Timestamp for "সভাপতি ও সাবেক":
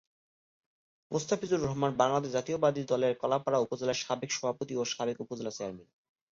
4.31-5.17